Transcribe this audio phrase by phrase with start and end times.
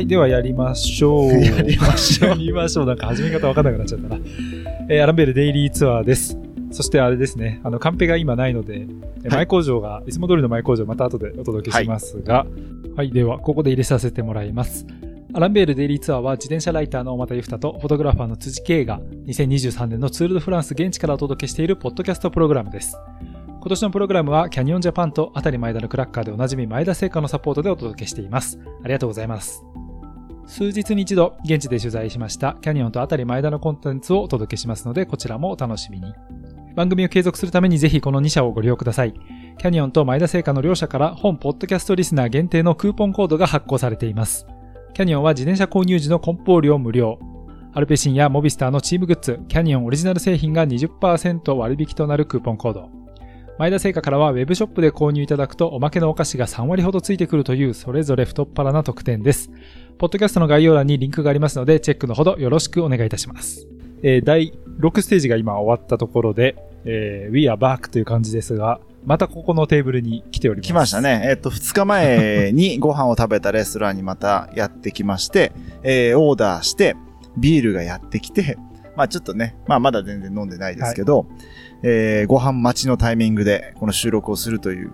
[0.00, 1.32] はい、ではやりましょう。
[1.44, 2.86] やりましょうやりましょう。
[2.86, 4.18] なんか始め方わかんなくなっちゃったな。
[4.88, 6.38] えーアランベールデイリーツアーです。
[6.70, 12.46] そしてあれですね、あの、カンペが今ないので、えーはい前工場が、いつも通りの前工場また後でお届けしますが、
[12.96, 14.86] はい、では、ここで入れさせてもらいます。
[15.34, 22.96] アランベールデイリーツアーは自転車ライターの大又由太とフォトグラファーの辻圭が2023年のツール・ド・フランス現地からお届けしているポッドキャストプログラムです。
[23.60, 28.58] 今年のプログラムはキャニオンジャパンとあたり前田のクラッカーでおなじみ前田製菓のサポートでお届けしています。
[28.82, 29.62] ありがとうございます。
[30.50, 36.12] 数日に一度現地で取材しましたキャニオンとあたり前田のコンテンツをお届けしますのでこちらもお楽しみに。
[36.74, 39.14] 番組を継続するためにぜひこの2社をご利用ください。
[39.58, 44.44] キャニオンと前田製菓の両社から本ポッドキャストリスナー限定のクーポンコードが発行されています。
[44.92, 47.20] キャニオンは自転車購入時の梱包料無料。
[47.72, 52.99] アルペシンやモビスターのチームグッズ、キャニオンオリジナル製品が20%割引となるクーポンコード。
[53.60, 59.50] 前田製菓からはウェブショップで購入いただくとおまけのお菓子が3割ほどついてくるというそれぞれ太っ腹な特典です。
[59.98, 63.68] ポッドキャストの概要欄にリンクがありますのでチェックのほどよろしくお願いいたします。
[64.02, 70.66] えー第6ステージが今終わったところで、えー We are back という感じですが、またここのテーブルに来ております。
[70.66, 71.02] 来ました。
[71.02, 71.20] ね。
[71.26, 76.96] えっ、と、2日前にご飯を食べたレストランにまたやってきまして、えーオーダーして、
[77.36, 78.56] ビールがやってきて、
[78.96, 81.26] まあちょっとね、まあまだ全然飲んでないですけど、
[81.82, 84.92] えーご飯待ちのタイミングでこの収録をするという、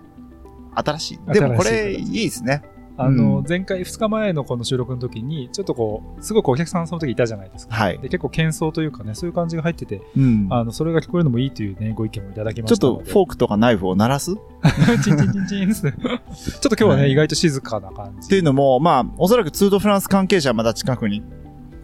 [0.75, 1.33] 新しい。
[1.33, 2.62] でもこれいいいですね。
[2.98, 7.75] あの、うん前回2日前のこの収録の時に、ちょっとこう、すごくお客さんその時いたじゃないですか。
[7.75, 10.48] はいで結構喧騒というかね、そういう感じが入ってて、うん。
[10.51, 13.05] あの、それが聞こえるのもいいというね、ご意見もいただきまちょっしたので。
[13.05, 14.33] とフォークとかナイフを鳴らす？
[14.33, 14.37] っ
[15.05, 15.95] チンチンチンチンですね。
[16.00, 18.28] ちょっと今日はね、はい意外と静かな感じ。
[18.28, 21.23] ていうのも、まあ、おそらくツードフランス関係者はまだ近くに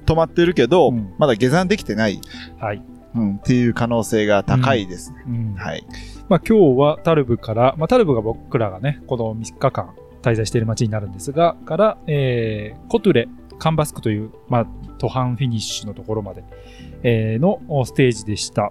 [0.06, 2.20] 止まってるけど、うんまだ下山できてない、
[2.58, 2.82] はい。
[3.14, 5.24] うん、っていう可能性が高いですね。
[5.26, 5.84] うんはい。
[6.28, 13.28] まあ今日はタルブから、まあタルブが僕らがね、この3日間滞在している街になるんですが、から、えー、コトゥレ、
[13.58, 14.66] カンバスクという、まあ、
[14.98, 16.44] 途半フィニッシュのところまで、
[17.02, 18.70] えーのステージでした。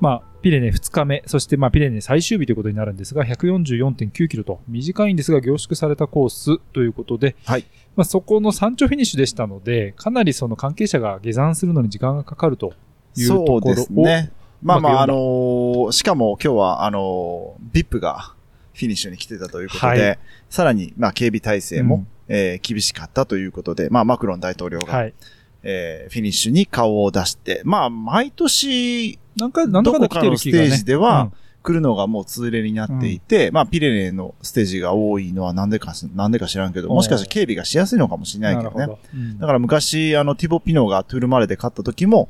[0.00, 7.64] まあ、ピレネ2日目、そしてまあピレネ最終日ということになるんですが、144.9キロと短いんですが凝縮されたコースということで、はい
[7.96, 12.74] まあ、そこの山頂フィニッシュでしたので、かなりその関係者が下山するのに時間がかかると
[13.16, 14.32] いうところを、そうですね。
[14.62, 18.32] まあまあ、あまあのーしかも今日は、あのー、VIP が
[18.72, 25.14] フィニッシュに来てたということで、はいさらに、まあ、警備体制も、うんえー厳しかったということで、まあ、マクロン大統領が、はい。
[25.62, 29.98] えーフィニッシュに顔を出して、まあ、毎年、なんか、なんだか。
[29.98, 31.32] どこかのステージではうん
[31.64, 38.86] 来るのがもう通例になっていて、まあ、ピレネのステージが多いのはなんでかし、なんでか知らんけど、もしかして警備がしやすいのかもしれないけどね。
[38.86, 42.28] どうんだから昔、あの、ティボ・ピノがトゥールマレで勝った時も、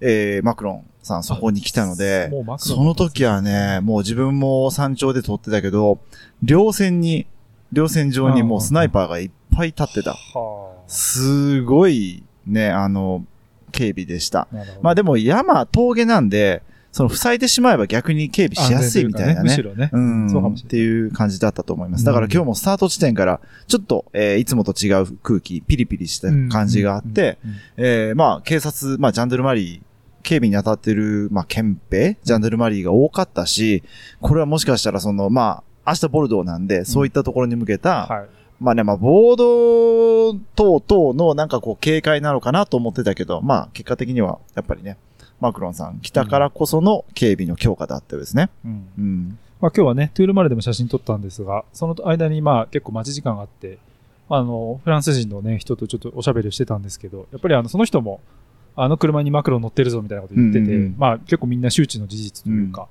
[0.00, 5.98] えー、マクロンさんそこに来たので、その時はね、もう自分も山頂で撮ってたけど、
[6.42, 7.26] 両線に、
[7.72, 10.12] 両線上にもうスナイパーがいっぱい立ってた。
[10.12, 13.24] はすごいね、あの、
[13.72, 14.48] 警備でした。
[14.82, 16.62] まあでも山、峠なんで、
[16.98, 19.50] その塞いでしまえば逆に警備しやすいみたいなね。
[19.50, 19.90] 安全とうかむしろね。
[19.92, 20.30] うん。
[20.30, 22.04] そうかもしれないっていう感じだったと思います。
[22.04, 29.80] だから今日もスタート地点から、ちょっと、えーいつもと違う空気、ピリピリした感じがあって、うん、うんえーまあ、警察、まあ、ジャンドルマリー、
[30.24, 33.84] 警備に当たってる、まあ、憲兵、ジャンドルマリーが多かったし、
[34.20, 38.26] これはもしかしたらその、まあ、明日ボルドーなんで、そういったところに向けた、はい。
[38.58, 44.96] まあね、まあ、ボード等々のなんかこう、警戒なのかなと思ってたけど、まあ、結果的には、やっぱりね、
[45.40, 48.50] マクロンさん来たからこその警備の強化だったようですね。
[48.64, 49.38] うんうん。
[49.60, 53.78] まあ今日はね、トゥールマルでも写真撮ったんですが、その間にまあ結構待ち時間があって、
[54.28, 58.20] あの、フランス人のね、人とちょっとおしゃべりをしてたんですけど、やっぱりあの、その人も、
[58.76, 62.88] あの車にマクロン乗ってるぞみたいなこと言ってて、うんうんうんまあ結構みんな周知の事実というか、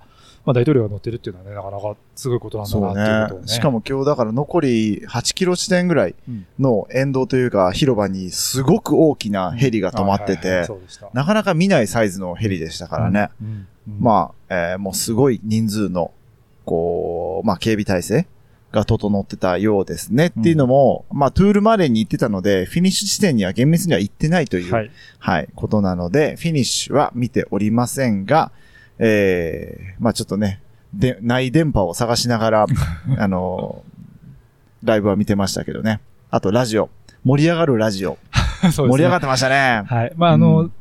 [0.47, 3.45] まあ大統領が乗ってるっていうのはね、なかなかすごいことなんだなっていうことをね。
[3.47, 3.47] ね。
[3.49, 6.15] しかも今日だから残り8キロ地点ぐらい
[6.57, 10.65] の沿道というか広場にすごく大きなヘリが止まってて。
[11.13, 13.29] なかなか見ないサイズのヘリでしたからね。
[13.41, 13.47] うん。
[13.47, 13.67] うん
[13.99, 16.11] まあ、えーもうすごい人数の、
[16.65, 18.27] こう、まあ警備体制
[18.71, 20.27] が整ってたようですね。
[20.27, 24.91] っていうのも、まあトゥールマレーに行ってたので、フィニッシュ地点には厳密には行ってないという、はい。
[25.19, 28.51] はい、ことなので、フィニッシュは見ておりませんが、
[28.99, 30.61] えー、まあちょっとね、
[30.93, 32.65] で、ない電波を探しながら、
[33.17, 33.83] あの、
[34.83, 35.99] ライブは見てましたけどね。
[36.29, 36.89] あと、ラジオ。
[37.23, 38.17] 盛り上がるラジオ。
[38.61, 39.83] そうですね盛り上がってましたね。
[39.85, 40.13] はい。
[40.15, 40.71] まあ、あの、うん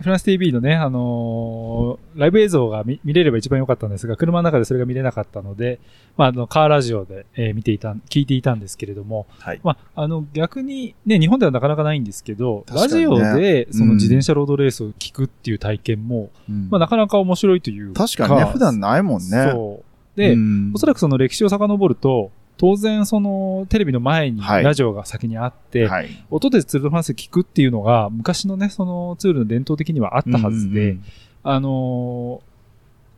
[0.00, 5.80] フランス TV のね、あのーライブ映像が見見れれば一番良かったんですが、車の中でそれが見れなかったので、
[6.16, 9.60] まあ、あの、カーラジオで、えー見ていた、聞いていたんですけれども、はい。
[9.64, 19.28] まあ、あの、逆に、ね、日本ではなかなかないんですけど、ラジオで、そのうん自転車ロードレースを聞くっていう体験も、うんまあ、なかなか面白いという確かにね、普段ないもんね。
[19.52, 20.18] そう。
[20.18, 26.24] で、うんおそらくその歴史を遡ると、当然そのテレビの前にはいラジオが先にあって、はい。
[26.30, 31.04] 音でツール・ド・フランス聞くっていうのが昔のね、そのツールの伝統的にはあったはずで、うんうん
[31.44, 32.54] あのー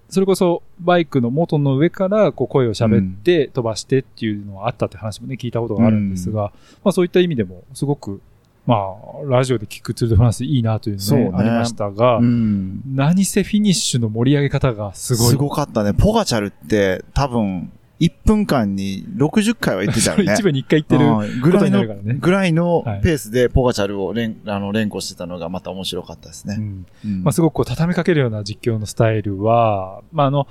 [0.09, 6.53] それこそバイクの元の上からこう声を喋って飛ばしてっていうのはあったって話もね、聞いたことがあるんですが、
[6.85, 8.21] まあそういった意味でもすごく、
[8.67, 8.87] まあ
[9.29, 12.83] ラジオで聞くツール・ド・フランスいいなというのね、そうねありましたが、うん。
[12.94, 15.27] 何せフィニッシュの盛り上げ方がすごい。
[15.31, 15.93] すごかったね。
[15.93, 20.33] ポガチャルって多分、1分間に60回は言ってたよね。
[20.35, 21.07] 一部に一回言ってる。
[21.07, 26.57] うんぐらいのねぐらいのはいペースでポガチャルを連あの連呼してたのがまた面白かったですね。
[26.59, 30.47] うんうんまあ、すごくこう畳みかけるような実況のスタイルは、まあ、あの、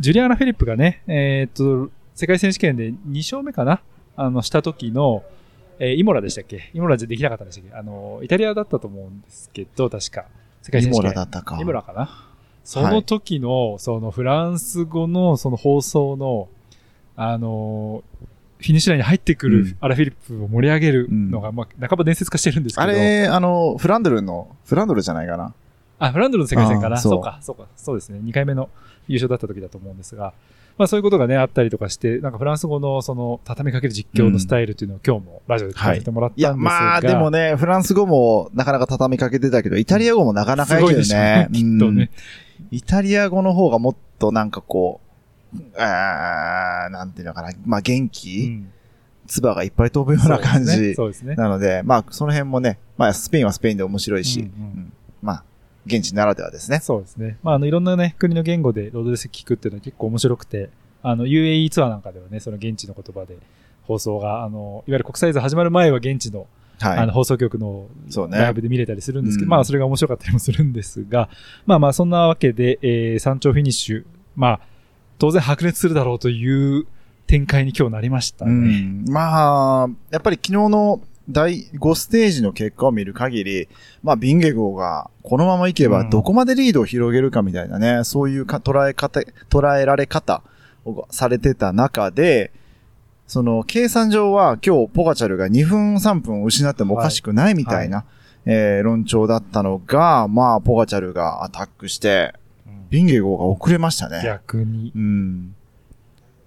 [0.00, 3.80] ジュリアナ・フィリップがね、えーっと、世界選手権で2勝目かな？
[4.16, 5.22] あの、した時の、
[5.78, 6.70] えーイモラでしたっけ？
[6.74, 7.74] イモラじゃできなかったんでしたっけ？
[7.76, 10.24] あの、イタリアだったと思うんですけど、確か。
[10.60, 11.10] 世界イモ選手権。
[11.10, 11.58] ラだったか。
[11.58, 12.10] イモラかな？
[12.64, 16.48] その時の、そのフランス語のその放送の、
[17.16, 18.04] あの
[18.58, 22.82] フィニッシュラインに入ってくるうんアラ・フィリップを盛り上げるのが、まあ、半ば伝説化してるんですけど。
[22.82, 25.52] あれ、あの、フランドルの、フランドルじゃないかな。
[25.98, 26.96] あ、フランドルの世界戦かな？
[26.98, 28.20] そうそうか、そうか、そうですね。
[28.22, 28.70] 2回目の
[29.08, 30.32] 優勝だった時だと思うんですが、
[30.78, 41.48] まあそういうことがね、あったりとかして、なんかフランス語のその畳みかける実況のスタイルっていうのを今日もラジオで聞かせてもらったんいや、ですが、まあ、でもね、フランス語もなかなか畳みかけてたけど、イタリア語もなかなかいいよすごいでしょうねね。
[41.52, 42.02] きっとね。
[42.02, 42.08] うん
[42.70, 45.05] イタリア語の方がもっとなんかこう、
[45.76, 47.50] あーなんていうのかな。
[47.64, 48.72] まあ、元う気、ん
[49.26, 50.94] 唾がいっぱい飛ぶような感じ。
[50.94, 51.34] そうですね。
[51.34, 55.44] なので、まあ、その辺もね、まあ、スペインはスペインで面白いし、うんうんうんまあ、
[55.84, 56.78] 現地ならではですね。
[56.78, 57.36] そうですね。
[57.42, 60.70] まあ、あの、いろんなね、国の言語でロードレース聞くっていうのは結構面白くて、
[61.02, 63.36] あの、UAE ツアーなんかではね、その現地の言葉で
[63.82, 66.46] 放送が、あの、いわゆる国際図始まる前は現地の
[66.78, 66.98] はい。
[66.98, 67.88] あの放送局の
[68.28, 71.30] ライブで見れたりするんですけど、うんまあそれが面白かったりもするんですが、
[71.64, 74.04] まあまあそんなわけで、えー山頂フィニッシュ、
[74.36, 74.60] まあ
[75.18, 76.86] 当然白熱するだろうという
[77.26, 78.80] 展開に今日なりましたうね。
[78.80, 79.04] ん。
[79.08, 83.68] まあ、やっぱり昨日の第5ステージの結果を見る限り、
[84.02, 89.20] まあ、ビンゲゴーがこのままいけばうんどこまでリードを広げるかみたいなね、そういうか捉え方、
[89.50, 90.42] 捉えられ方
[90.84, 92.52] をされてた中で、
[93.26, 98.04] その計算上は今日ポガチャルが2分3分を失ってもおかしくないみたいな、
[98.44, 102.34] えー論調だったのが、まあ、ポガチャルがアタックして、
[102.86, 104.22] うんビンゲゴーが遅れましたね。
[104.24, 104.92] 逆に。
[104.94, 105.54] うん。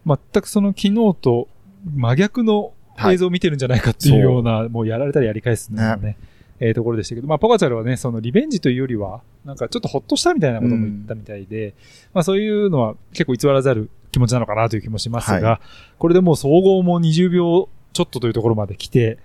[0.06, 1.48] 全くその昨日と
[1.96, 2.74] 真逆の
[3.08, 6.18] 映像を見てるんじゃないかっていうような、もうやられたりやり返すのがね、
[6.60, 11.74] えーところでしたけど、まあ、ポガチャルはね、そのリベンジというよりは、なんかちょっとほっとしたみたいなことも言ったみたいで、
[12.14, 15.62] まあそういうのは結構偽らざる気持ちなのかなという気もしますが、は
[15.98, 19.18] これでもう総合も20秒ちょっとというところまで来て、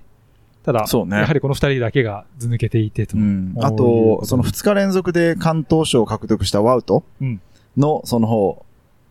[0.64, 1.18] ただ、そうね。
[1.18, 3.16] やはりこの二人だけが図抜けていてと。
[3.18, 3.54] うん。
[3.58, 7.04] あとと、その2日連続で関東賞を獲得したワウト。
[7.20, 7.40] うん。
[7.76, 8.64] の、その方、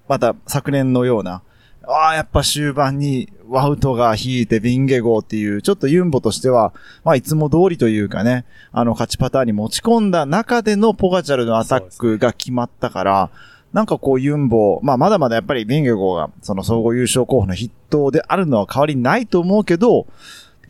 [0.07, 1.43] また昨年のような、
[1.85, 6.73] ああ、やっぱ終盤にワウトが引いてビンゲゴーっていう、ちょっとユンボとしては、
[7.03, 13.29] まあいつも通りというかね、あの勝ちパターンに持ち込んだ中でのポガチャルのアタックが決まったから、
[13.73, 20.07] なんかこうユンボ、まあまだまだやっぱりビンゲゴーがその総合優勝候補の筆頭であるのは変わりないと思うけど、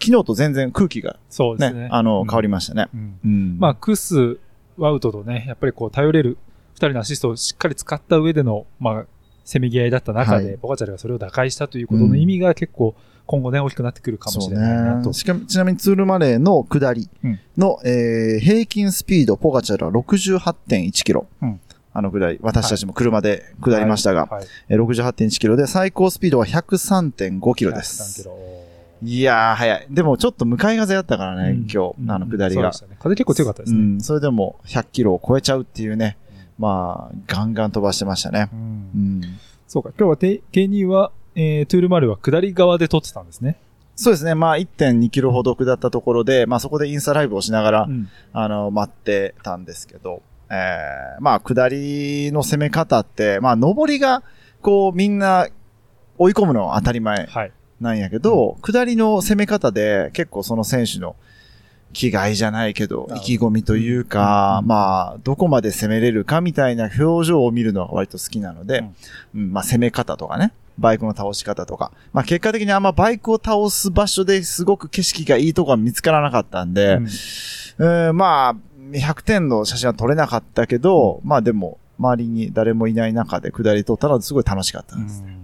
[0.03, 1.81] 昨日と全然空気がそうですね。
[1.83, 2.27] ね、あの、うん。
[2.27, 2.89] 変わりましたね。
[3.23, 4.38] まあ、クス、
[4.77, 6.38] ワウトとね、やっぱりこう、頼れる
[6.74, 9.05] 二人のアシストをしっかり使った上での、まあ、
[9.45, 10.57] せめぎ合いだった中で、はい。
[10.57, 12.95] ポガチャルがそれを打開したということの意味が結構、
[13.25, 15.13] 今後ね、大きくなってくるかもしれないなと。
[15.13, 17.10] しかも、ちなみにツールマレーの下り
[17.57, 21.27] の、えー平均スピード、ポガチャルは68.1キロ。
[21.41, 21.60] うん。
[21.93, 24.48] あの下り、私たちも車で下りましたが、はい、はい。
[24.69, 28.22] えー68.1キロで、最高スピードは103.5キロです。
[28.22, 28.62] 103キロ
[29.03, 29.88] いやー、速い。
[29.89, 32.79] でもちょっと向かい風だったからね、うん今日、あの下りがそうでし。
[32.81, 33.79] たね風結構強かったですね。
[33.79, 36.17] うん、それでも100キロを超えちゃうっていうね、
[36.57, 38.50] まあ、ガンガン飛ばしてましたね。
[38.53, 39.22] うんうん。
[39.67, 43.57] そうか、今日はて K2 は、えー、トゥールマルは下り側で撮ってたんですね。
[43.95, 44.33] そうですね。
[44.33, 54.24] まあ、1.2キロほど下ったところで、まあ、そこでインスタライブをしながら、うんあの、待ってたんですけど、えー、まあ、下りの攻め方って、まあ、上りが、
[54.62, 55.48] こう、みんな
[56.17, 57.51] 追い込むのは当たり前はい。
[57.84, 61.16] なんやけど、下りの攻め方で、結構その選手の
[61.94, 64.68] 気概じゃないけど、意気込みというか、うん。
[64.68, 68.84] まあ、どこまで攻めれるかみたいな表情を見るのが割と好きなので、
[69.36, 69.54] うん。
[69.54, 77.06] まあ、攻め方とかね、バイクの倒し方とか、まあ、結果的にあんまバイクを倒す場所ですごく景色がいいとこは見つからなかったんで、うん。
[77.06, 78.56] えーまあ、
[78.92, 85.22] 100点の写真は撮れなかったけど、まあでも、周りに誰もいない中で下り撮ったらすごい楽しかったんです。
[85.22, 85.38] ね。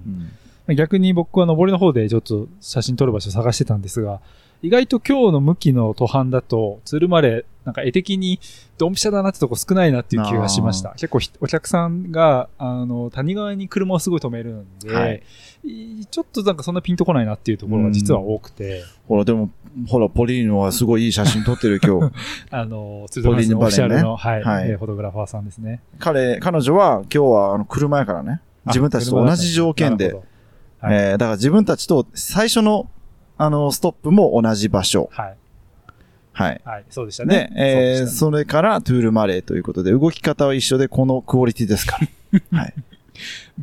[0.69, 4.21] うん逆に僕は上りの方でちょっと写真撮る場所を探してたんですが、
[4.61, 8.39] 意外と今日の向きの途半だと、ツールマレーなんか絵的に
[8.77, 10.91] ドンピシャだなってとこ少ないなっていう気がしました。
[10.91, 15.23] 結構ひお客さんが、あの、谷側に車をすごい止めるんで、はい
[15.63, 19.49] いちょっとなんかそんなピンとこないなっていうところが実は多くて、ほら、でも、
[19.88, 22.13] ほら、ポリーノはすごいいい写真撮ってる今日。
[22.51, 25.81] あの、ツードマンスのオフィシャルの、はい、はいえーフォトグラファーさんですね。
[25.99, 28.41] 彼、彼女は今日はあの車やからね。
[28.65, 30.15] 自分たちと同じ条件で。
[30.81, 32.89] はいえーだから自分たちと最初の、
[33.38, 35.09] あの、ストップも同じ場所。
[35.12, 35.36] はい。
[36.33, 36.62] はい。
[36.63, 36.86] はい。
[36.89, 37.62] そうでしたねで。、
[38.00, 41.98] えーそれからトゥールマレーということで、動き方は一緒で、このクオリティですか
[42.51, 42.59] ら。
[42.59, 42.74] はい。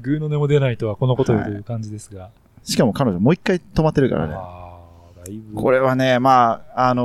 [0.00, 2.30] グーの音も出ないとはこのことよはいという感じですが。
[2.62, 4.34] しかも彼女もう一回止まってるからね。
[5.54, 7.02] これはね、まあ、あの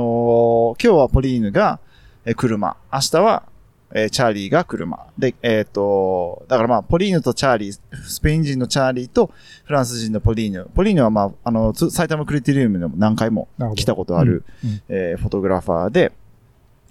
[0.78, 1.80] ー今日はポリーヌが、
[2.24, 2.76] えー車。
[2.92, 3.44] 明日は、
[3.94, 5.06] えーチャーリーが車。
[5.18, 9.30] で、えっ、と、だからまあ、ポリーヌとチャーリー、スペイン人のチャーリーと
[9.64, 10.66] フランス人のポリーヌ。
[10.74, 16.12] ポリーヌはまあ、あの、つ埼玉クリティリウムでも何回も来たことある、うんうんえーフォトグラファーで、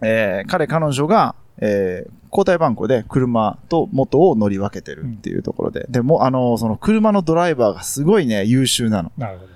[0.02, 5.86] えー彼、彼女が、えー交代番号で車と元を乗り分けてるっていうところで。
[5.90, 9.12] でも、あの、その車のドライバーがすごいね、優秀なの。
[9.18, 9.52] なるほど。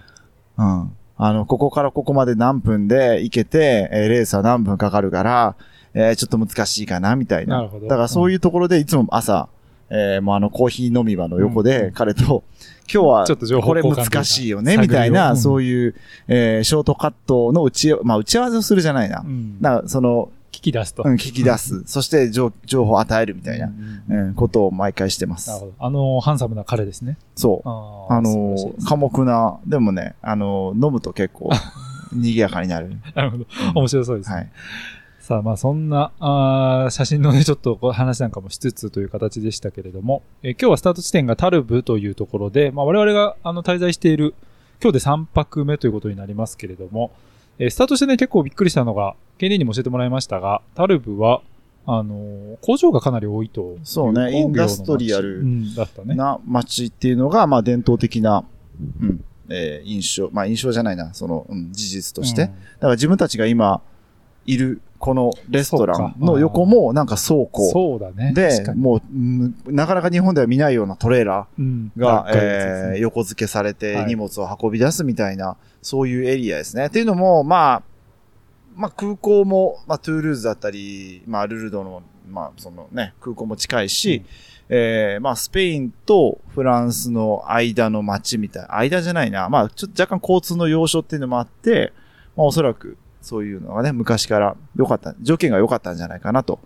[0.57, 0.91] うん。
[1.17, 5.55] あの、ここからここまで何分で行けて、えーレースは何分かかるから、
[5.95, 7.57] えーちょっと難しいかな、みたいな。
[7.57, 9.47] なるほどだからそういうところでいつも朝、
[9.89, 12.43] えーもうあのコーヒー飲み場の横うんで彼と、
[12.91, 15.95] 今日はちょっと情報これ難しいよね、みたいな、うんそういう、
[16.27, 19.21] えーショートカットの打ち、まあ打ち合わせをするじゃないな。
[19.21, 19.61] うん。
[19.61, 21.03] だからその、聞き出すと。
[21.05, 21.83] うん、聞き出す。
[21.87, 23.69] そして情情報を与えるみたいな、
[24.09, 25.59] うんうん、ことを毎回してますなる。
[25.61, 25.73] ほど。
[25.79, 27.17] あの、ハンサムな彼ですね。
[27.35, 27.69] そう。
[27.69, 31.49] あーあの素晴らしいです寡黙な、でもね、あの飲むと結構、
[32.13, 32.95] 賑やかになる。
[33.15, 33.45] なるほど。
[33.69, 34.35] うん面白そうですね。
[34.35, 34.49] はい。
[35.25, 44.35] さあ、まあそんな、あー写真のね、ちょっとこう話なんかもしつつという形でしたけれども、えー今日はスタート地点がタルブというところで、まあ我々があの滞在している、
[44.83, 47.11] 今日で3泊目ということになりますけれども、
[47.57, 51.41] えースタートしてね、結構びっくりしたのが、KD にも教えてもらいましたが、タルブは、
[51.87, 56.13] あのー工場がかなり多いといそうねインダストリアルうん、だったね。
[56.13, 58.45] な街っていうのが、まあ伝統的な、
[59.01, 62.43] うん、えー印象、まあ印象じゃないな、その、うん、事実として。
[62.43, 63.81] うんだから自分たちが今
[64.45, 68.33] いるこのレストランの横もなんか倉庫そうだね。
[68.33, 71.91] でもう、うんなかなか日本では見ないようなトレーラうん。
[71.97, 74.05] ーが、えー横付けされてはい。
[74.07, 76.87] 荷物を運び出すみたいな、そういうエリアですね。
[76.87, 77.83] っていうのも、まあ、
[78.75, 84.25] まあ空港も、まあトゥールーズだったり、まあルルドの、まあそのね、空港も近いし、うん。
[84.77, 91.93] えーまあスペインとフランスの間の街みたい、間じゃないな、まあちょっと若干交通の要所っていうのもあって、
[92.35, 96.59] まあおそらくそういうのがね、昔から良かった、条件が良かったんじゃないかなと。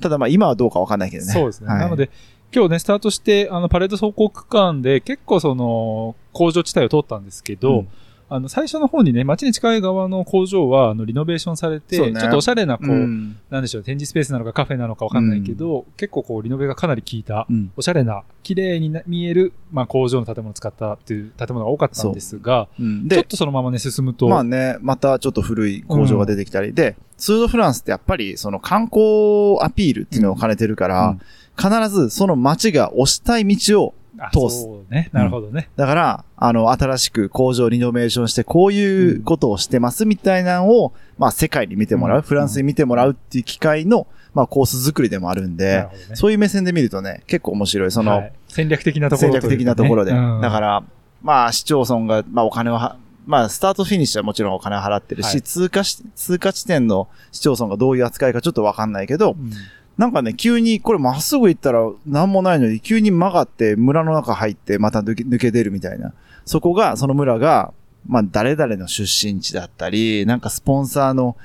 [0.00, 1.32] ただまあ今はどうかわかんないけどね。
[1.32, 1.68] そうですね。
[1.68, 2.10] はいなので、
[2.54, 7.88] 今日ね、スタートして、あの、パレード走行区間で結構その、工場地帯を通ったんですけど、うん
[8.28, 12.20] あの、最初の方にね、街に近い側の工場は、あの、リノベーションされて、ね。
[12.20, 13.36] ちょっとおしゃれな、こう、うん。
[13.50, 31.20] なんでしょう、展示スペースなのかカフェなのかわかんないけど、結構こう、リノベがかなり効いた、うんおしゃれな、綺麗にな見える、まあ、工場の建物を使ったっていう建物が多かったんですが、ちょっとそのままね、進むと、まあね、またちょっと古い工場が出てきたり、で、ツール・ド・フランスってやっぱりその観光アピールっていうのを兼ねてるから、うん。
[31.56, 35.10] 必ずその街が押したい道を、あ通すね。
[35.12, 35.68] なるほどね。
[35.76, 45.88] だから、あの、新しく工場をリノベーションして、こういうことをしてますみたいなのを、まあ世界に見てもらう、うんフランスに見てもらうっていう機会の、まあコース作りでもあるんなで。
[46.14, 47.90] そういう目線で見るとね、結構面白い。
[47.90, 50.12] その、はい戦略的なところ戦略的なところで。
[50.12, 50.82] だから、
[51.22, 59.52] まあ、市町村が、まあ、お金をは、まあ、スタートフィニッシュはもちろんお金を払ってるし、はい通過し、通過地点の市町村がどういう扱いかちょっとわかんないけど、うん
[59.98, 66.12] なんかね、急に、これまっすぐ行ったら何もないのに、急に曲がって村の中入ってまた抜け抜け出るみたいな。
[66.44, 67.72] そこが、その村が、
[68.06, 71.36] まあ、誰々の出身地だったり、なんかスポンサーの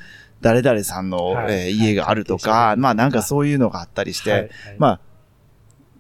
[0.42, 5.00] 誰々さんの、はいえー家があるとか、はいまあなんかそういうのがあったりして、はいはいまあ、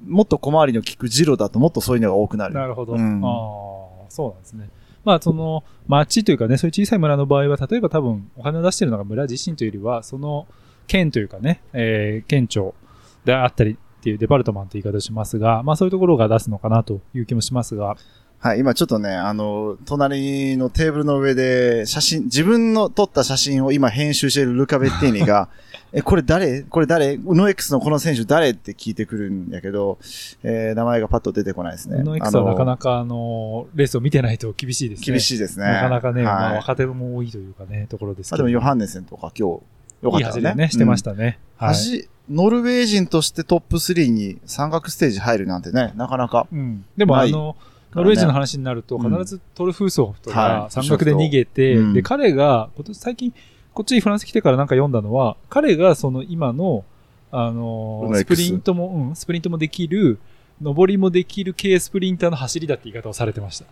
[0.05, 2.53] もっと小回りの利くジロだともっとそういうのが多くなる。
[2.53, 2.93] なるほど。
[2.93, 4.69] うんああ、そうなんですね。
[5.03, 10.47] まあ、その、町というかね、そういう小さい村の場合は、例えば多分、お金を出してるのが村自身というよりは、その、
[10.91, 12.75] 県というかね、えー県庁
[13.23, 17.95] であったりっていうデパルトマンという言い方をしますが、まあそういうところが出すのかなという気もしますが、
[18.39, 25.47] はい、今ちょっとね、あの、隣のテーブルの上で写真、自分の撮った写真を今編集しているルカ・ベッティーニが、
[25.93, 26.63] え、これ誰？
[26.63, 27.17] これ誰？
[27.17, 28.49] ノエックスのこの選手誰？
[28.49, 29.99] って聞いてくるんやけど、
[30.41, 32.01] えー名前がパッと出てこないですね。
[32.01, 35.05] ノ X はなかかなか、あの、レースを見てないと厳しいですね。
[35.05, 35.65] 厳しいですね。
[35.65, 38.43] なかなかね、まあはい若手も多いというかね、ところですけど。
[38.43, 39.61] まあでもヨハンネセンとか今日、
[40.01, 40.41] よかいいったよね。
[40.41, 41.15] 走りをね、してましうん。
[41.15, 41.39] たね。
[41.57, 41.69] はい。
[41.69, 46.47] 走ノルウェー人としてトップ3に山岳ステージ入るなんてね、なかなか。
[46.51, 46.85] うん。
[46.95, 47.57] でも、あの、
[47.93, 53.33] ノルウェー人の話になると、うん必ずトルフーソフとはいか山岳で逃げて、うんで、彼が、今年最近、
[53.73, 56.85] こっちにフランス来てからなんか読んだのは、彼がその今の、
[57.33, 60.19] あのスプリントも、うん、スプリントもできる、
[60.61, 63.65] 上りもできる軽スプリンターの走りだって言い方をされてました。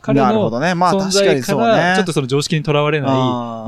[0.00, 0.74] 彼のなるほどね。
[0.74, 1.54] まあ存確か在か。
[1.54, 3.10] ら、ちょっとその常識にとらわれない、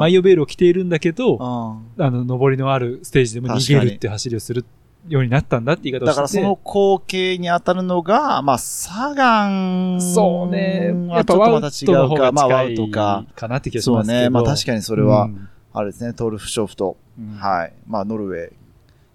[0.00, 4.64] マイオベールを着ているんだけど、うんあの、上りのあるステージでも逃げるって走りをする
[5.08, 6.10] ようになったんだって言い方をしてて。
[6.10, 10.00] だからその光景に当たるのが、まあ、サガン。
[10.00, 10.92] そうね。
[11.08, 13.24] やっぱワウまた違うがまあ、とか。
[13.34, 14.20] かなって気がしそうますけど。
[14.20, 14.30] ね。
[14.30, 16.96] まあ確かにそれはう、んあれですね、トルフショフト。
[17.18, 17.72] うんはい。
[17.86, 18.52] まあ、ノルウェー。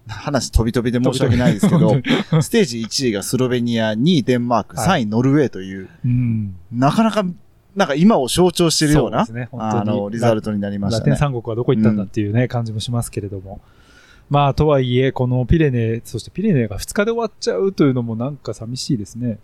[0.06, 1.94] 話飛び飛びで申し訳ないですけど、
[2.42, 6.56] ステージ1位がスロベニア、2位デンマーク、はい3位ノルウェーという、うん。
[6.72, 7.24] なかなか、
[7.74, 11.10] なんか今を象徴してるような、そうね、あの、リザルトになりましたね。
[11.10, 13.60] ラテン三国はどこ行ったんだっていうね、感じもしますけれども。
[14.30, 19.38] まあ、とはいえ、このピレネ、そしてピレネが2日で終わっちゃうというのもなんか寂しいですね。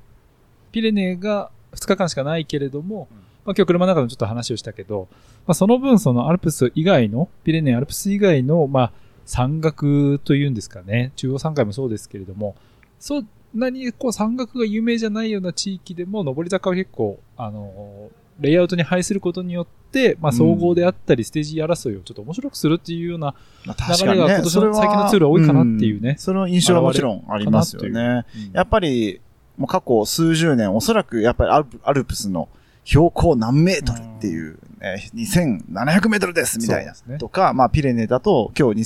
[0.73, 3.09] ピレネが2日間しかないけれども、
[3.45, 5.09] まあ今日車の中でもちょっと話をしたけど、
[5.47, 8.93] まあその分そのアルプス以外の、ピレネアルプス以外の、まあ
[9.31, 12.57] 山岳というんですかね、中央山海もそうですけれども、
[12.99, 18.11] そんなにこう山岳が有名じゃないような地域でも、上り坂は結構、あの、
[18.41, 26.13] レイアウトに配することによって、まあ総合であったり、ステージ争いをちょっと面白くするっていうような、まあ流れが今年の最近のツールは多いかなっていうね。
[26.15, 26.19] ん。
[26.19, 27.89] その印象はもちろんありますよ。
[27.89, 28.25] ね。
[28.53, 29.21] やっぱり、
[29.57, 31.51] もう過去数十年、おそらくやっぱり
[31.85, 32.49] アルプスの
[32.83, 36.95] 標高何メートルっていう、えー2700メートルですみたいな。
[37.19, 38.81] とか、まあピレネだと今日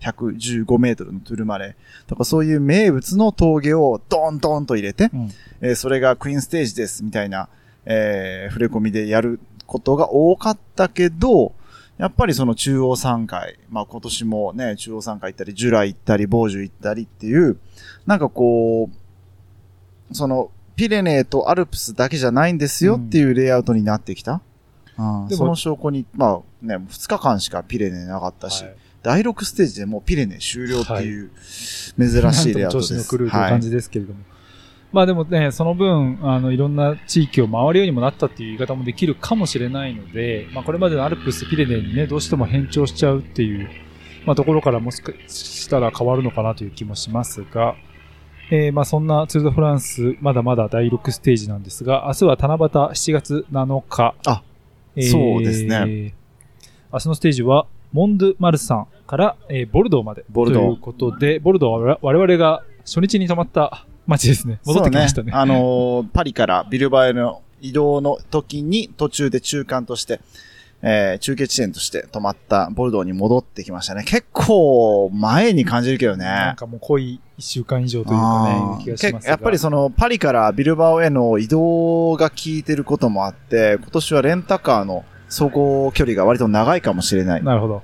[0.00, 1.76] 2115メートルのトゥルマレ
[2.06, 7.48] とかそういう名物の峠をドンドンと入れて、うんえーそれがクイーンステージですみたいな、
[7.84, 11.52] えー触れ込みでやることが多かったけど、
[11.98, 17.58] やっぱりその中央山海、まあ今年もね、中央山海行ったり、ジュラ行ったり、ボージュ行ったりっていう、
[18.06, 18.90] なんかこ
[20.10, 24.32] う、その、ピレネーとアルプスだけじゃないんですよっていうレイアウトになってきた。
[24.32, 24.40] うん
[24.96, 28.76] でもその証拠に、まあね、2日間しかピレネなかったし、はい
[29.06, 31.30] 第6ステージでもうピレネ終了っていう、
[31.96, 32.72] 珍しいレイアです。
[32.72, 34.18] 調子の狂うという感じですけれども。
[34.92, 43.68] まあでもね、その分、あの、いろんな地域を回るようにもなったっていう言い方もできるかもしれないので、まあこれまでのアルプス、ピレネにね、どうしても変調しちゃうっていう、
[44.24, 47.76] まあところからもしかしたら変わるのかなという気もしますが、
[48.50, 54.14] えー、まあそんなツール・ド・フランス、まだまだ第6ステージなんですが、明日は七夕7月7日。
[54.26, 54.42] あ
[55.02, 56.14] そうですね。
[56.92, 60.24] 明日のステージは、モンドゥ・マルサンから、えーボルドーまで。
[60.30, 64.60] ボルドーということで、ボルドーは我々が初日に泊まった街ですね。
[64.64, 65.32] 戻ってきましたね。
[65.32, 70.20] そうあのーパリからビルバエの移動の時に途中で中間として、
[70.82, 74.04] えー中継地点として止まったボルドーに戻ってきましたね。
[74.04, 76.24] 結構前に感じるけどね。
[76.24, 87.44] なんかもう濃い一週間以上というかね、気がしますやっぱりそのパリからビルバオへの移動が効いてることもあって、今年はレンタカーの走行距離が割と長いかもしれない。
[87.44, 87.82] なるほど。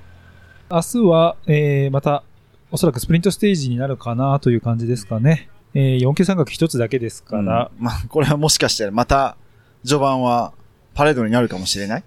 [0.71, 2.23] 明日は、えー、また、
[2.71, 5.49] おそらくスプリントステージになるかなという感じですかね。
[5.75, 9.37] えー、4級三角一つだけですから、うんまあ、これはもしかしたらまた
[9.83, 10.53] 序盤は
[10.93, 12.03] パレードになるかもしれない。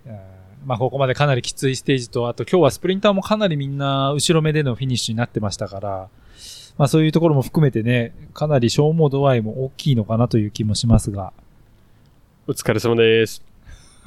[0.67, 6.09] まあ、ここまでかなりきついステージと、あと今日はスプリンターもかなりみんな後ろ目でのフィニッシュになってましたから、
[6.77, 11.33] まあそういうところも含めてね、かなり消耗度合いも大きいのかなという気もしますが、
[12.49, 13.45] お疲れ様です。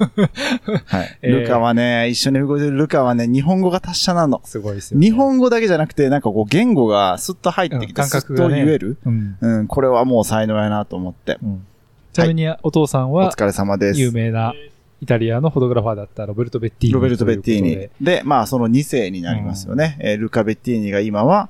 [0.00, 1.18] はい。
[1.22, 4.42] えールカはね、一緒に動いてるルカはね、日本語が達者なの。
[4.44, 5.06] すごいですよ、ね。
[5.06, 8.98] 日本語だけじゃなくて、なんかこう言語がスッと入ってきうんて、感覚がねスッと言える。
[9.06, 9.36] うん。
[9.40, 11.38] うん、これはもう才能やなと思って。
[11.42, 11.66] うん。
[12.12, 14.00] ちなみにお父さんおは疲れ様です。
[14.00, 14.52] 有名な
[15.00, 16.92] イタリアのフォトグラファーだったロベルト・ベッティーニ。
[16.92, 17.88] ロベルト・ベッティーニ。
[18.00, 19.96] で、まあ、その2世になりますよね。
[20.00, 21.48] えールカ・ベッティーニが今は、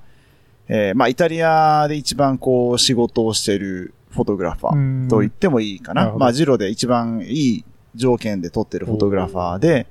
[0.68, 6.12] えーまあ、イタリアで一番こう、仕事をしているフォトグラファーと言ってもいいかな。
[6.16, 7.64] まあ、ジロで一番いい
[7.96, 9.88] 条件で撮ってるフォトグラファーで、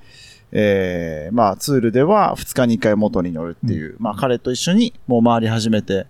[0.52, 6.08] えーまあ、ツールでは2日に1回元に乗るっていう、まあ、彼と一緒にもう回り始めて、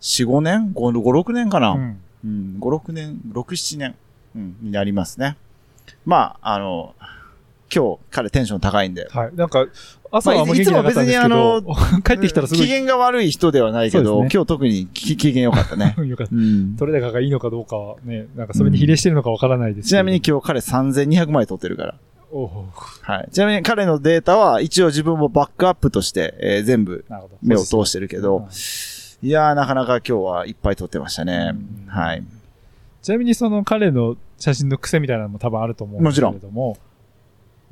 [0.00, 3.96] 4、5年 ?5、5 6年かな、うんうん、5、6年、6、7年、
[4.36, 5.36] うん、になりますね。
[6.04, 6.94] まあ、あの、
[7.74, 9.30] 今日彼テンション高いんで、はい。
[9.36, 9.66] なんか、
[10.10, 12.66] 朝はあんま元気なかったんですけまど、あ 帰ってきたらすごい。
[12.66, 15.94] 機嫌が悪い人ではないけど、ね今日特に機機嫌良かったね。
[16.04, 16.34] よかった。
[16.34, 21.94] うん取れ高がいいのかどうかはね、なんかそれに比例してるのかわからないですけどちなみに今日彼3200枚取ってるから。
[22.32, 22.68] おお
[23.02, 23.28] はい。
[23.32, 27.04] ちなみに彼のデータは一応自分もバックアップとして、えー全部。
[27.42, 31.52] 目を通してるけどうん、いやーなかなか今日はいっぱい撮ってましたね
[31.86, 31.88] うん。
[31.88, 32.24] はい。
[33.02, 36.76] ちなみにその彼の写真の癖みたいなのも多分あると思うんですけれども、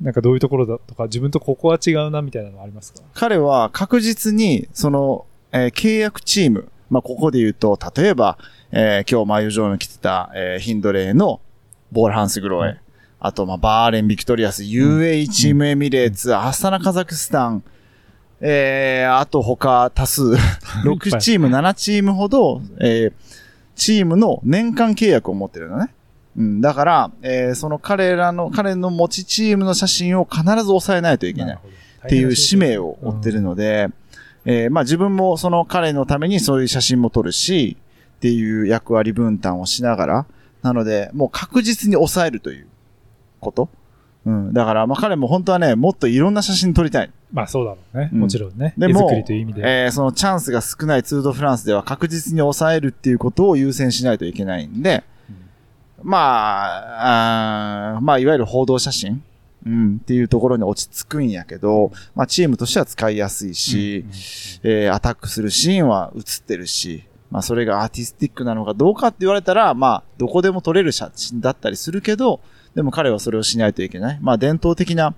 [0.01, 3.01] なんかどういうところだとか、自分とここは違うなみたいなのありますか？
[3.13, 8.37] 彼は確実に、その、えー契約チーム、まあ、ここで言うと、例えば、
[8.71, 11.41] えー今日、マイヨジョーヌ着てた、えーヒンドレーの
[11.91, 12.77] ボーラハンスグローエ、うん
[13.21, 17.63] あと、まあ、バーレーン、ビクトリアス、UAE チームエミレーツ、アスタナ、カザフスタン、
[18.39, 20.23] えー、あと他多数、
[20.85, 23.13] 6チーム、7チームほど、えー、
[23.79, 25.93] チームの年間契約を持ってるのね。
[26.37, 31.59] うん、だから、えー、その彼らの、彼の持ちチームの写真を必ず抑えないといけない。
[32.05, 33.89] っていう使命を負ってるので、
[34.45, 37.77] えーまあ自分もその彼のためにそういう写真も撮るし、
[38.17, 40.25] っていう役割分担をしながら、
[40.61, 42.67] なので、もう確実に抑えるという
[43.39, 43.69] こと。
[44.29, 44.53] うん。
[44.53, 47.11] だから、まあ彼も本当はね、もっといろんな写真撮りたい。
[47.33, 48.09] まあそうだろうね。
[48.13, 48.73] うんもちろんね。
[48.77, 49.61] でも手作りという意味で。
[49.65, 55.03] えーそのチャンスが少ないツール・ド・フランスでは確実に抑えるっていうことを優先しないといけないんで、
[56.03, 59.23] まあ、あーまあ、いわゆる報道写真、
[59.65, 64.05] うん、っていうところに落ち着くんやけど、まあ、チームとしては使いやすいし、
[64.63, 72.39] えーアタックするシーンは映ってるし、まあ、それがアーティスティックなのかどうかって言われたら、まあ、どこでも撮れる写真だったりするけど、
[72.75, 74.19] でも彼はそれをしないといけない。
[74.21, 75.15] まあ、伝統的な、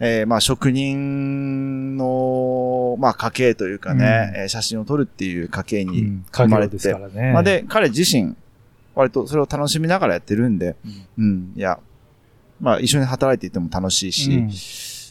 [0.00, 6.76] えーまあ、職人の、まあ、家系というかね、えー写真を撮るっていう家系うにん、生まれて。
[6.76, 7.32] 家業ですからね。
[7.32, 8.34] まあ、で、彼自身、
[8.94, 10.76] 割とそれを楽しみながらやってるんで、
[11.18, 11.78] うん、いや、
[12.60, 14.32] まあ一緒に働いていても楽しいし、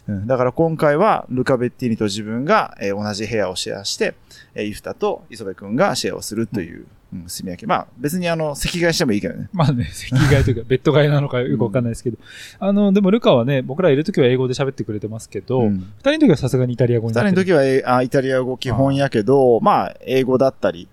[0.08, 0.16] うん。
[0.16, 0.28] うん。
[0.28, 4.16] だから今回はルカ・ベッティーニと自分が、えー同じ部屋をシェアして、
[4.56, 7.66] えーイフタと磯部君がシェアをするという、うん、住み分け。
[7.66, 9.50] まあ別にあの、席替えしてもいいけどね。
[9.54, 12.18] まあね、席替えというか、ベッド替えなのかよくわかんないですけど、
[12.60, 17.44] あの、でもルカはね、僕らいるときは英語で喋ってくれてますけど、二、うん人の時はさすがにイタリア語二になってる。
[17.44, 20.88] 人の時はえーあイタリア語基本やけど、まあ英語だったり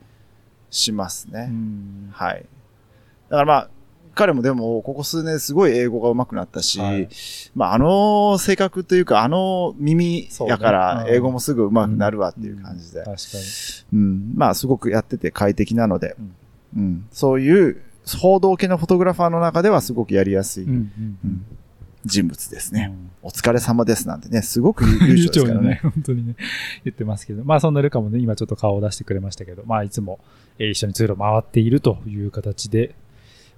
[0.70, 1.48] しますね。
[1.50, 2.44] うんはい。
[3.28, 3.68] だからまあ、
[4.14, 7.08] 彼もでも、ここ数年すごい英語が上手くなったし、はい
[7.54, 13.00] まあ、あの性格というか、あの耳やから英語もすぐ上手くなるわっていう感じで。
[13.00, 13.12] 確か
[13.92, 13.94] に。
[13.94, 14.32] うん。
[14.34, 16.34] まあ、すごくやってて快適なので、うん
[16.76, 17.06] うん。
[17.12, 17.80] そういう、
[18.18, 21.46] 報道系のフォトグラファーの中ではすごくやりやすいうんうんうん
[22.06, 22.92] 人物ですうんね。
[23.22, 25.68] お疲れ様ですなんてね、すごく 優悠秀ですからね。
[25.68, 26.36] ね、本当にね、
[26.84, 30.18] 言ってますけど、まあそんなルカもね、今ちょっと顔を出してくれましたけど、まあいつも、
[30.58, 32.94] えー一緒に通路回っているという形で、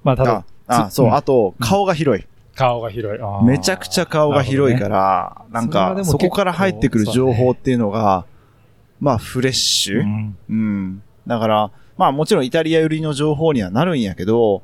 [0.06, 2.26] まあただあ、、あそう、うんあと、顔が広い。
[2.54, 3.44] 顔が広い。
[3.44, 8.24] めちゃくちゃ顔が広いか、ら、なんか、そこから入ってくる情報っていうのが、
[9.00, 11.02] まあ、フレッシュ、なるほどねうん。
[11.26, 14.62] だから、まあもちろんイタリア寄りの情報にはなるんやけど、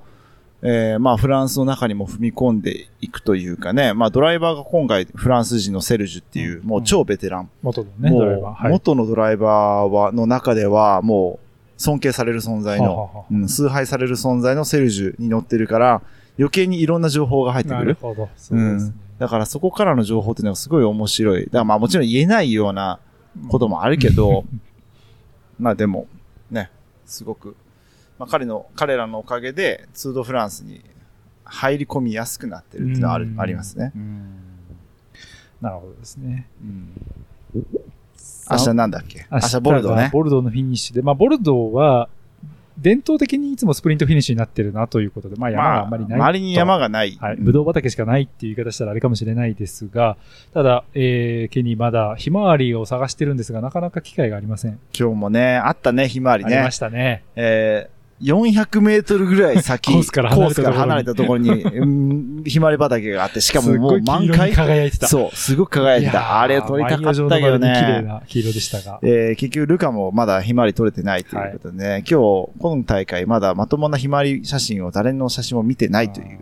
[0.63, 7.51] えー、まあフランスの中にも踏み込んでいくというかね、まあドライバーが今回フランス人のセルジュっていう、うんもう超ベテラン。
[7.63, 8.55] 元のね、ドライバー。
[8.55, 8.71] はい。
[8.71, 11.42] 元のドライバーは、の中ではもう
[11.83, 16.03] 尊敬される存在の、うん、崇拝される存在のセルジュに乗ってるから、
[16.39, 17.79] 余計にいろんな情報が入ってくる。
[17.81, 18.29] なるほど。
[18.37, 18.95] そうですね。
[19.19, 21.47] だからそこからの情報っていうのがすごい面白い。
[21.47, 23.01] だからまあもちろん言えないような
[23.49, 24.45] こともあるけど、
[25.59, 26.07] まあでも、
[26.53, 26.71] ね、
[27.05, 27.57] すごく、
[28.17, 30.85] まあ彼の、彼らのおかげで、ツードフランスに
[31.45, 33.91] 入り込みやすくなってるっていうのはあありますね。
[33.97, 34.29] うん
[35.61, 36.49] なるほどですね。
[38.51, 39.27] 明日なんだっけ？
[39.31, 40.11] 明日ボルドがね。
[40.13, 42.09] ボルドーのフィニッシュで、まあボルドーは、
[42.79, 46.25] 伝統的にいつもスプリントフィニッシュになってるなということで、まあ山まあ、があんまりないと。
[46.25, 47.17] 周りに山がない。
[47.21, 47.37] はい。
[47.37, 50.17] うんブドウ畑しかないっていう言い方したらあれかもしれないですが、
[50.55, 54.79] ただ、えー、ケニーまだひまわりを探してるんですが、なかなか機会がありません。
[54.99, 56.71] 今日もね、あったね、ひまわりねありま。
[56.71, 57.23] したね。
[57.37, 64.53] えー400メートルぐらい先、コースから離れたところにひまわり畑があって、しかももう満開。
[64.53, 65.09] 輝いてた。
[65.09, 66.41] そう、すごく輝いてた。
[66.41, 68.09] あれ撮りたかったけどマイヨジョーヌばりに綺麗ね。
[68.09, 69.01] な黄色でしたが。
[69.03, 76.39] えー結局ルカもまだひまわり撮れてないということでね、今日、今大会まだまともなひまわり写真を誰の写真も見てないという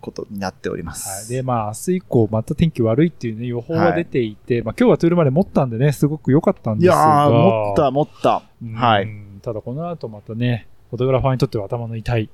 [0.00, 1.00] ことになっておりまはい。
[1.00, 1.30] す。
[1.30, 6.96] で、まあ、明日以降、また天気悪いっていうね、予報が出ていて、まあ、今日はトゥールまで持ったんでね、すごく良かったんいですが。
[6.96, 8.42] やー、持った、持った。
[8.62, 9.08] うんはい。
[9.42, 12.28] ただ、この後またね、フォトグラファーにとっては頭の痛い。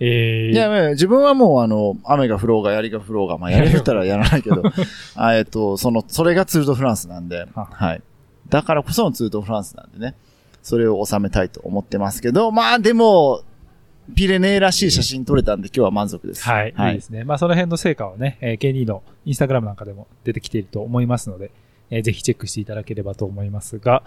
[0.00, 4.62] えー、いや、まあ自分はもうあの、雨が降ろうが槍が降ろうが、まあ槍降ったらやらないけど、
[5.16, 8.02] あえっと、その、それがツールドフランスなんで、ははい。
[8.48, 10.14] だからこそのツールドフランスなんでね、
[10.62, 13.42] それを収めたいと思ってますけど、まあでも、
[14.14, 16.42] ピレネーらしい写真撮れたんで今日は満足です。
[16.44, 17.24] はい、はいいいですね。
[17.24, 21.50] まあ、その辺の成果はね、えー、K2 のインスタグラムなんかでも出てきていると思いますので、
[21.90, 24.02] えーぜひチェックしていただければと思いますが、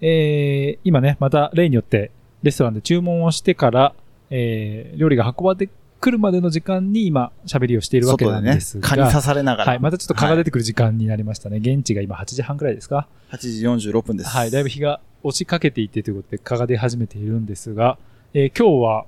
[0.00, 2.10] えー今ね、また例によって
[2.42, 3.94] レストランで注文をしてから、
[4.30, 9.72] えー料理が運ばれてくるまでの時間に今喋りをしているわけなんです、が、蚊に刺されながら。
[9.72, 11.56] はい、またちょっと蚊が出てくる時間になりましたね。
[11.58, 13.38] 現地が今8時半くらいですか？8
[13.78, 14.30] 時46分です。
[14.30, 17.98] はい、だいぶ日が落ちかけていてということで蚊が出始めているんですが、
[18.34, 19.06] えー今日は、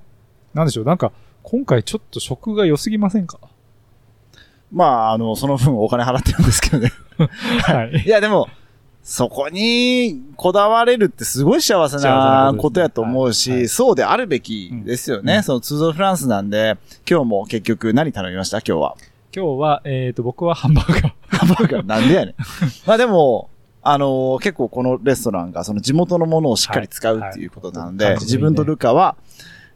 [0.53, 1.13] なんでしょう、なんか、
[1.43, 3.39] 今回ちょっと食が良すぎませんか？
[4.71, 6.91] まあ、あの、その分お金払ってるんですけどね。
[7.63, 8.03] はい。
[8.05, 8.47] いや、でも、
[9.03, 13.59] そこにこだわれるってすごい幸せななことやと思うし、はい。
[13.61, 13.67] はい。
[13.67, 15.37] そうであるべきですよね。
[15.37, 15.43] うん。
[15.43, 16.77] そのツードフランスなんで、
[17.09, 18.57] 今日も結局何頼みました？
[18.59, 18.95] 今日は。
[19.35, 21.13] 今日は、えっ、と、僕はハンバーガー。
[21.37, 21.85] ハンバーガー？
[21.85, 22.35] なんでやねん。
[22.85, 23.49] まあでも、
[23.81, 27.97] あのー結構このレストランがその地元のものをしっかり使うはいっていうことなのはい。
[27.97, 29.15] で、自分とルカは、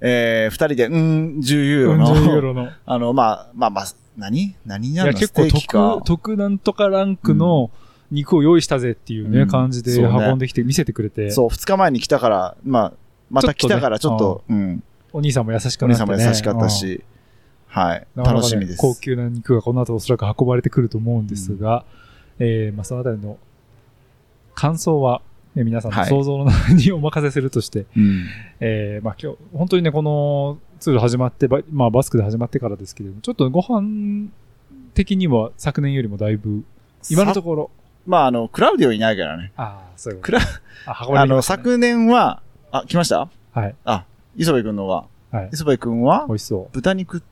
[0.01, 2.69] えー、二人で、うん、10ユーロの、10ユーロの。
[2.85, 3.85] あの、まあ、まあまあ、
[4.17, 4.55] 何？
[4.65, 5.17] 何いや、やの？
[5.17, 7.71] 結構特、特なんとかランクの
[8.11, 9.47] 肉を用意したぜっていうね、うん。
[9.47, 10.27] 感じでそうね。
[10.27, 12.93] 運んできて見せてくれて、そう、二日前に来たから、まあ、
[13.29, 16.13] また来たからちちょっとうん、お兄さんも優しくおなって、ね。
[16.13, 17.03] 兄さんも優しかったし、
[17.67, 18.77] はい、うん、なかなかね楽しみです。
[18.77, 21.85] 高級な肉がこの後おそらく運ばれてくると思うんですが、
[22.39, 23.37] えーまあ、そのあたりの
[24.53, 25.21] 感想は、
[25.55, 26.09] えー皆さんのはい。
[26.09, 28.25] 想像の中にお任せするとして、うん。
[28.59, 34.29] えーまあ今日、本当にね、このツール始まって、ばまあバスクで始まってからですけれども、ちょっとご飯
[34.93, 36.63] 的には昨年よりもだいぶ、
[37.09, 37.71] 今のところ、
[38.05, 39.51] まあ、あの、クラウディオいないからね。
[39.57, 40.41] ああ、そういうことクラ
[40.87, 42.41] あ、運ばあの、昨年は、
[42.71, 43.27] あ、来ました？
[43.53, 45.49] はい、あ、磯部くんのは、はい。
[45.53, 46.73] 磯部くんは美、味しそう。
[46.73, 47.23] 豚肉、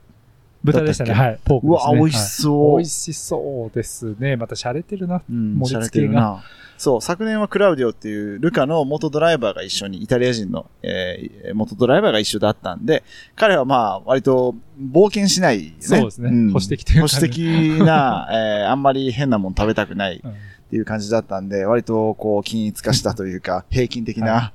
[0.62, 1.12] 豚でしたね。
[1.12, 1.38] はい。
[1.44, 1.98] ポークうわ、ですね。
[2.00, 2.64] 美味しそう。
[2.66, 4.36] はい美味しそうですね。
[4.36, 5.22] また洒落てるな。
[5.28, 6.42] うん、盛り付けがてるな。
[6.76, 13.04] そう、昨年はクラウディオっていうルカの元ドライバーが一緒に、イタリア人の、えー元ドライバーが一緒だったんで、
[13.36, 14.56] 彼はまあ、割と
[14.92, 15.74] 冒険しない、ね。
[15.78, 17.38] そうですねん保守的というかね保守的
[17.86, 20.34] な、 えーあんまり変なもん食べたくないうん
[20.76, 24.52] いう感じだったんで、割とこう、均一化したというか、 平均的な、は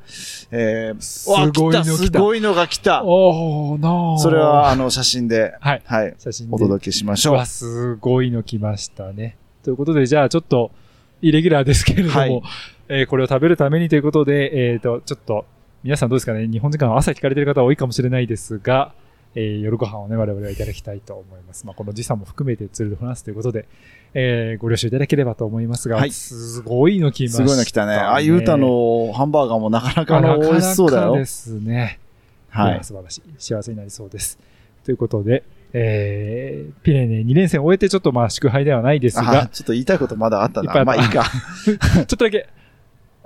[0.52, 3.04] えー、すごいのすごいのが来た。
[3.04, 5.82] おー、なあそれは、あの、写真で、はい。
[5.86, 6.56] はい、写真で。
[6.56, 7.46] お届けしましょううわ、。
[7.46, 9.38] すごいの来ましたね。
[9.64, 10.72] ということで、じゃあちょっと、
[11.22, 12.42] イレギュラーですけれども、はい
[12.92, 15.46] えーこれを食べるためにということで、えっ、と、ちょっと、
[15.84, 18.94] 皆さんどうですかね、日本時間朝聞かれてる方多いかもしれないですが、
[19.36, 21.66] えー夜ご飯をね、我々はいただきたいと思います。
[21.66, 23.68] まあ、この時差も含めてツールでフランスということで、
[24.14, 27.94] えーご了承いただければと思いますが、はいすごいの来ました、すごいの来たね。
[27.94, 31.26] あ、ゆうたのハンバーガーもなかなかの美味しそうだよなかなかで。
[31.26, 32.00] すね。
[32.50, 32.84] はいや。
[32.84, 33.22] 素晴らしい。
[33.38, 34.40] 幸せになりそうです。
[34.84, 40.82] ということで、えー、ピレネ2連戦終えてちょっとまあ祝杯ではないですあ、が、ちょっと言いたいことまだあったな。
[40.82, 41.24] いまあいいか。
[41.66, 42.50] ちょっとだけ、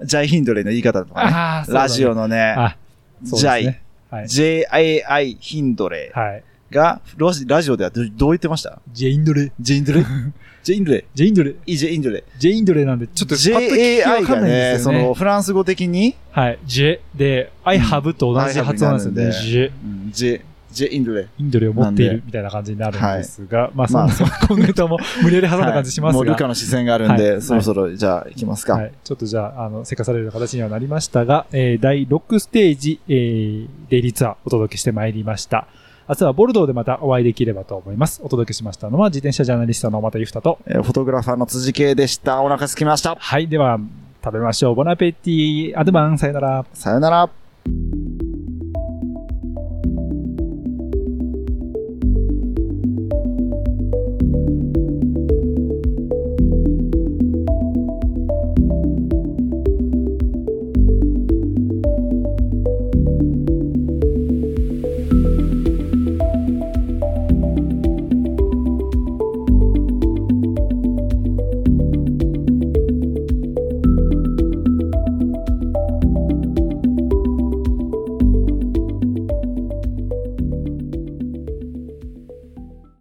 [0.03, 1.71] ジャイヒンドレの言い方とかね。
[1.71, 2.77] ねラジオのね、あ、
[3.23, 3.83] そうですね。
[4.13, 4.26] はい。
[4.26, 6.43] JII ヒンドレはい。
[6.71, 8.80] が、ラジラジオではどどう言ってました？
[8.91, 9.52] ジェインドレ。
[9.60, 10.06] ジェインドレ
[10.63, 11.49] ジェインドレジェインドレ。
[11.65, 12.23] いいジェインドレ。
[12.39, 14.91] ジェインドレなんで、ちょっと JAI がね、そ。
[14.91, 16.60] のフランス語的に、はい。
[16.65, 19.52] ジェで、I have と同じ発音なんですよね。
[19.52, 19.71] ジェ。
[19.84, 20.41] うんジェ、
[20.73, 21.27] ジェインドレ。
[21.38, 24.15] インドレを持っているみたいな感じになるんですが、まあ、そまあんな、
[24.47, 28.73] このネタも無理やり挟んだ感じしますがはいもうル、カの視線があるんはで、いそろそろ、じゃあ行きますか。
[28.73, 28.91] はい。
[29.03, 35.67] ちょっとじゃあ、あの、せかされる形にはなりましたが、えー、第6ステージ、えー、デイリーツアーお届けしてまいりました。
[36.07, 38.21] 明日はボルドーでまたお会いできればと思います。
[38.23, 42.41] お届けしましたのは自転車ジャーナリストの又ゆふたと、えーフォトグラファーの辻圭でした。
[42.41, 43.15] お腹すきました。
[43.17, 43.47] はい。
[43.47, 43.79] では、
[44.23, 44.75] 食べましょう。
[44.75, 46.65] ボナペティ、アドバン、さよなら。
[46.73, 47.42] さよなら。